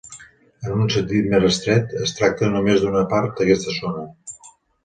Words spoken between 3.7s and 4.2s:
zona.